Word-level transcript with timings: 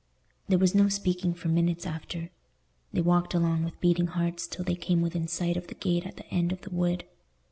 There 0.47 0.57
was 0.57 0.73
no 0.73 0.89
speaking 0.89 1.35
for 1.35 1.47
minutes 1.49 1.85
after. 1.85 2.31
They 2.91 3.01
walked 3.03 3.35
along 3.35 3.63
with 3.65 3.79
beating 3.79 4.07
hearts 4.07 4.47
till 4.47 4.65
they 4.65 4.73
came 4.73 5.03
within 5.03 5.27
sight 5.27 5.57
of 5.57 5.67
the 5.67 5.75
gate 5.75 6.07
at 6.07 6.17
the 6.17 6.25
end 6.33 6.51
of 6.51 6.61
the 6.61 6.71
wood. 6.71 7.03